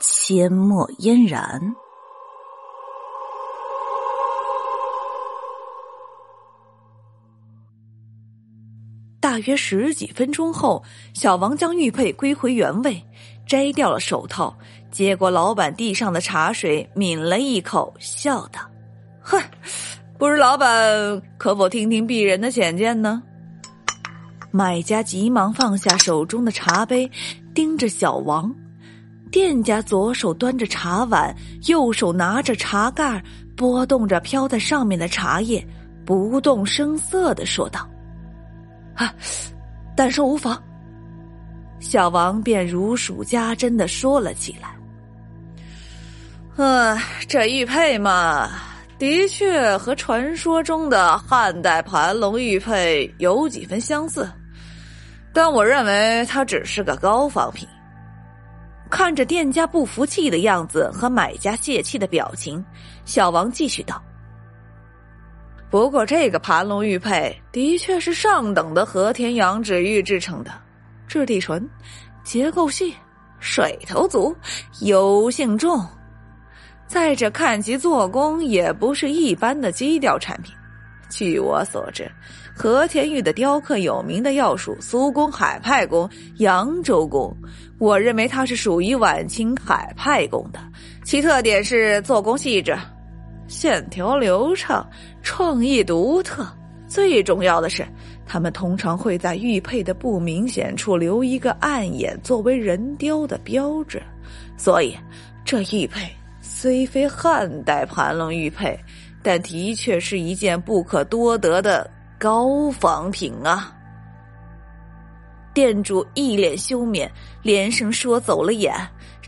[0.00, 1.74] 阡陌嫣然。
[9.20, 13.04] 大约十几分钟后，小王将玉佩归回原位，
[13.46, 14.56] 摘掉了手套。
[14.90, 18.60] 接过老板递上的茶水，抿了一口，笑道
[19.20, 19.38] ：“哼，
[20.16, 23.22] 不知老板可否听听鄙人的浅见呢？”
[24.50, 27.10] 买家急忙放下手中的茶杯，
[27.54, 28.50] 盯着小王。
[29.30, 31.34] 店家左手端着茶碗，
[31.66, 33.22] 右手拿着茶盖，
[33.56, 35.66] 拨动着飘在上面的茶叶，
[36.04, 37.88] 不动声色的说道
[38.96, 39.12] ：“啊，
[39.96, 40.60] 但说无妨。”
[41.80, 44.74] 小王便如数家珍的说了起来。
[46.56, 46.98] 呃，
[47.28, 48.50] 这玉佩嘛，
[48.98, 54.28] 的确和传说中的汉代盘龙玉佩有几分相似，
[55.32, 57.68] 但我认为它只是个高仿品。
[58.90, 62.64] 看着店家不服气的样子和买家泄气的表情，
[63.04, 64.02] 小王继续道
[65.70, 70.50] ：“不过这个盘龙玉佩的确是上等的和田羊脂玉制成的，
[71.06, 71.68] 质地纯，
[72.24, 72.94] 结构细，
[73.40, 74.34] 水头足，
[74.80, 75.84] 油性重。”
[76.88, 80.54] 再者，看其做工也不是一般的基调产品。
[81.10, 82.10] 据我所知，
[82.58, 87.32] 和田玉的雕刻有名的要数苏公、海派宫、扬州宫。
[87.78, 90.58] 我认为它是属于晚清海派宫的，
[91.04, 92.76] 其特点是做工细致，
[93.46, 94.84] 线条流畅，
[95.22, 96.44] 创意独特。
[96.88, 97.86] 最重要的是，
[98.26, 104.02] 他们通常会在玉佩的不明显处留一个暗眼，作为人雕的标志。
[104.56, 104.96] 所以，
[105.44, 106.10] 这玉佩。
[106.40, 108.76] 虽非汉代盘龙玉佩，
[109.22, 113.72] 但的确是一件不可多得的高仿品啊！
[115.54, 117.10] 店主一脸羞面，
[117.42, 118.74] 连声说：“走了眼，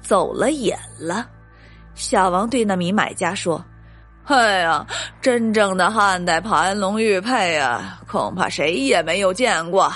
[0.00, 1.28] 走了眼了。”
[1.94, 3.64] 小王对那名买家说
[4.24, 4.86] ：“哎呀，
[5.20, 9.92] 真正的汉代盘龙玉佩啊，恐怕谁也没有见过。”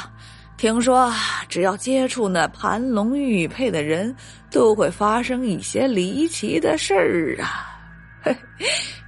[0.57, 1.13] 听说，
[1.49, 4.15] 只要接触那盘龙玉佩的人，
[4.51, 7.71] 都会发生一些离奇的事儿啊！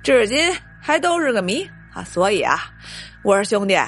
[0.02, 0.38] 至今
[0.80, 2.02] 还都是个谜啊！
[2.04, 2.72] 所以啊，
[3.24, 3.78] 我说兄弟，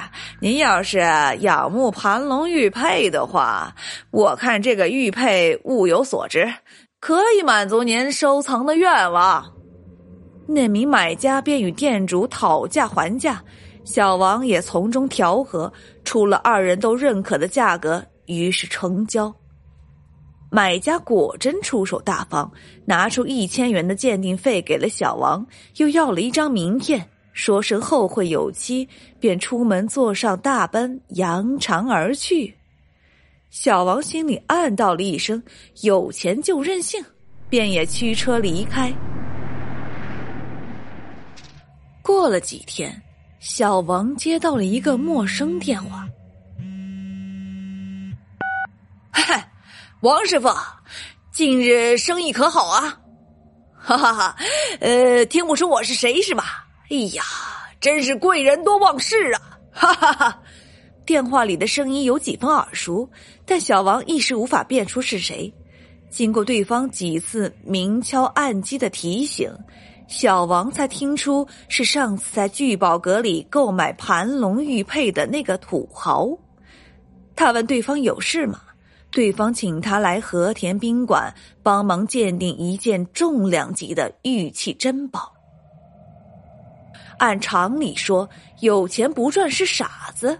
[0.41, 0.99] 您要是
[1.41, 3.75] 仰慕盘龙玉佩的话，
[4.13, 6.49] 我看这个玉佩物有所值，
[7.01, 9.45] 可以满足您收藏的愿望。
[10.47, 13.43] 那名买家便与店主讨价还价。
[13.83, 15.71] 小王也从中调和
[16.05, 19.35] 出了二人都认可的价格，于是成交。
[20.49, 22.51] 买家果真出手大方，
[22.87, 25.45] 拿出一千元的鉴定费给了小王，
[25.77, 28.89] 又要了一张名片，说声后会有期，
[29.21, 32.57] 便出门坐上大奔，扬长而去。
[33.51, 35.43] 小王心里暗道了一声
[35.83, 37.05] ：“有钱就任性”，
[37.51, 38.93] 便也驱车离开。
[42.03, 43.03] 过了几天。
[43.41, 46.09] 小王接到了一个陌生电话。
[49.11, 49.53] 嗨，
[50.01, 50.49] 王师傅，
[51.31, 52.99] 近日生意可好啊？
[53.77, 54.37] 哈哈哈，
[54.81, 56.67] 呃，听不出我是谁是吧？
[56.95, 57.25] 哎呀，
[57.81, 59.59] 真是贵人多忘事啊！
[59.73, 60.43] 哈哈哈，
[61.05, 63.11] 电话里的声音有几分耳熟，
[63.45, 65.53] 但小王一时无法辨出是谁。
[66.09, 69.53] 经过对方几次明敲暗击的提醒。
[70.07, 76.29] 小王才听出是上次在聚宝阁里购买盘龙玉佩的那个土豪。
[77.35, 78.61] 他问对方有事吗？
[79.11, 85.34] 对方请他来和田宾馆帮忙鉴定一件重量级的玉器珍宝。
[87.25, 88.29] 按常理说，
[88.61, 90.39] 有钱不赚是傻子，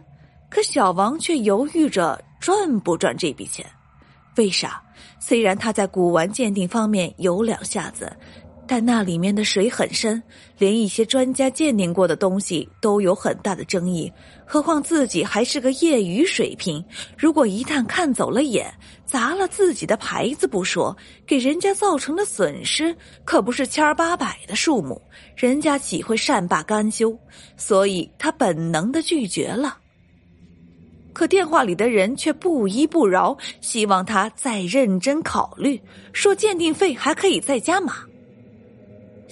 [0.51, 3.65] 可小王却犹豫着赚不赚这笔钱。
[4.37, 4.83] 为啥？
[5.19, 8.15] 虽然他在古玩鉴定方面有两下子。
[8.67, 10.23] 但那里面的水很深，
[10.59, 14.11] 连一些专家鉴定过的东西都有很大的争议。
[14.47, 16.85] 何况自己还是个业余水平，
[17.17, 18.73] 如果一旦看走了眼，
[19.05, 20.97] 砸了自己的牌子不说，
[21.27, 25.01] 给人家造成的损失可不是千儿八百的数目，
[25.37, 27.19] 人家岂会善罢甘休？
[27.57, 29.79] 所以他本能的拒绝了。
[31.13, 35.81] 可电话里的人却不依不饶，希望他再认真考虑，
[36.13, 38.05] 说鉴定费还可以再加码。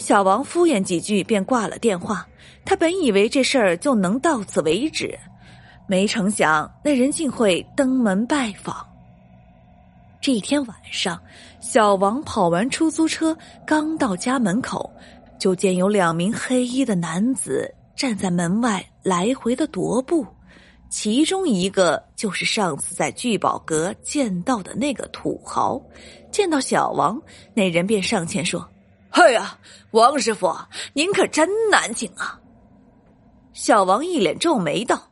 [0.03, 2.27] 小王敷衍几句便挂了电话。
[2.65, 5.17] 他本以为这事儿就能到此为止，
[5.87, 8.85] 没成想那人竟会登门拜访。
[10.21, 11.21] 这一天晚上，
[11.61, 14.91] 小王跑完出租车，刚到家门口，
[15.39, 20.27] 就见有两名黑衣的男子站在门外来回的踱步。
[20.89, 25.81] 其中一个就是上次在聚宝阁见到的那个土豪，
[26.31, 27.21] 见到小王，
[27.55, 28.69] 那人便上前说
[29.13, 29.59] ：“哎呀，
[29.93, 30.55] 王师傅，
[30.93, 32.39] 您可真难请啊！”
[33.55, 35.11] 小王一脸皱眉道：“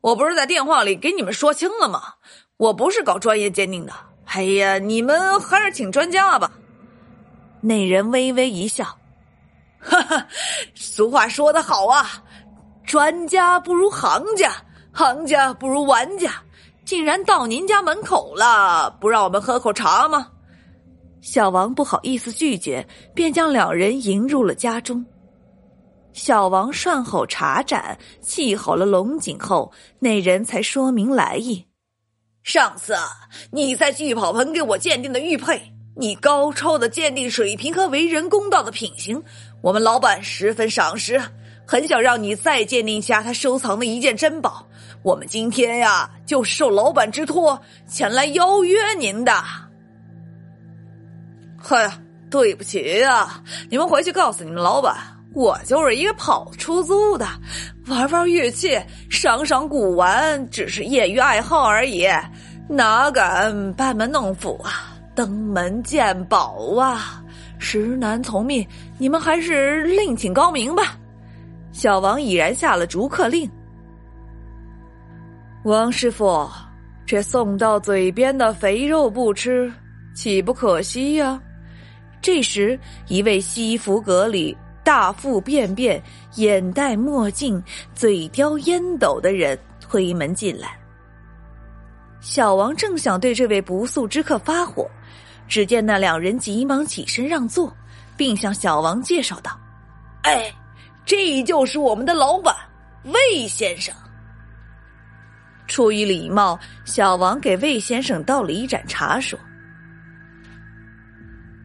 [0.00, 2.02] 我不是在电话里给你们说清了吗？
[2.56, 3.92] 我不是搞专业鉴定的。
[4.26, 6.50] 哎呀，你们还是请专家吧。”
[7.62, 8.84] 那人微微一笑
[9.80, 10.26] ：“哈哈，
[10.74, 12.22] 俗话说得好啊，
[12.84, 14.52] 专家不如行家。”
[14.92, 16.32] 行家不如玩家，
[16.84, 20.26] 竟然到您家门口了，不让我们喝口茶吗？
[21.20, 25.04] 小王不好意思拒绝，便将两人迎入了家中。
[26.12, 31.64] 小王涮好茶盏，沏好了龙井后，那人才说明来意。
[32.42, 32.94] 上次
[33.52, 35.60] 你在聚宝盆给我鉴定的玉佩，
[35.96, 39.22] 你高超的鉴定水平和为人公道的品行，
[39.62, 41.20] 我们老板十分赏识。
[41.66, 44.66] 很想让你再鉴定一下他收藏的一件珍宝。
[45.02, 49.69] 我们今天呀，就是受老板之托前来邀约您的。
[51.62, 51.92] 嗨，
[52.30, 54.96] 对不起呀，你们回去告诉你们老板，
[55.34, 57.26] 我就是一个跑出租的，
[57.86, 58.80] 玩玩乐器，
[59.10, 62.08] 赏赏古玩，只是业余爱好而已，
[62.66, 67.22] 哪敢班门弄斧啊，登门见宝啊，
[67.58, 68.66] 实难从命。
[68.96, 70.96] 你们还是另请高明吧。
[71.72, 73.48] 小王已然下了逐客令。
[75.64, 76.48] 王师傅，
[77.04, 79.70] 这送到嘴边的肥肉不吃，
[80.14, 81.40] 岂不可惜呀？
[82.22, 82.78] 这时，
[83.08, 86.02] 一位西服革履、大腹便便、
[86.36, 87.62] 眼戴墨镜、
[87.94, 90.78] 嘴叼烟斗的人推门进来。
[92.20, 94.88] 小王正想对这位不速之客发火，
[95.48, 97.74] 只见那两人急忙起身让座，
[98.16, 99.58] 并向小王介绍道
[100.22, 100.52] ：“哎。”
[101.06, 102.54] 这就是我们的老板
[103.04, 103.92] 魏先生。
[105.66, 109.36] 出于礼貌，小王给魏先生倒了一盏茶，说：“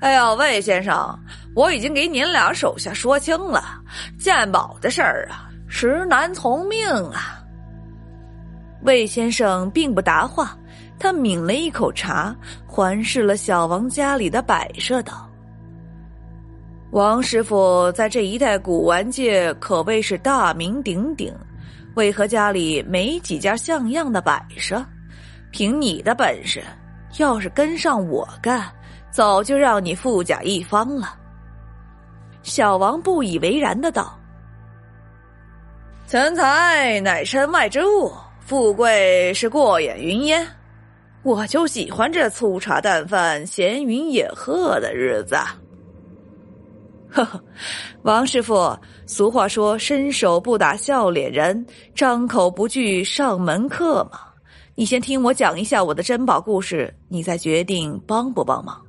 [0.02, 1.18] 哎呀，魏先生，
[1.56, 3.64] 我已经给您俩手下说清了，
[4.20, 7.42] 鉴宝的事儿啊，实难从命啊。”
[8.84, 10.56] 魏先生并不答话，
[11.00, 12.36] 他抿了一口茶，
[12.68, 15.28] 环视了小王家里的摆设，道。
[16.92, 21.34] 王师傅在这一带古玩界可谓是大名鼎鼎，
[21.96, 24.86] 为何家里没几家像样的摆设？
[25.52, 26.62] 凭你的本事，
[27.18, 28.70] 要是跟上我干，
[29.16, 31.16] 早就让你富甲一方了。
[32.44, 34.14] 小王不以为然的道
[36.06, 40.46] ：“钱财乃身外之物，富贵是过眼云烟，
[41.24, 45.38] 我就喜欢这粗茶淡饭、闲云野鹤的日子。
[47.10, 47.42] ”呵呵，
[48.02, 51.66] 王师傅，俗话说“伸手不打笑脸人，
[51.96, 54.20] 张口不拒上门客”嘛。
[54.76, 58.85] 你先听我讲一下我的珍宝故事，你再决定帮不帮忙。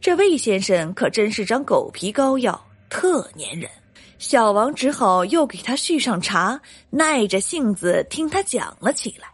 [0.00, 3.68] 这魏先生可真是张狗皮膏药，特粘人。
[4.18, 9.28] 小王只好又给他续上茶，耐着性子听他讲了起来。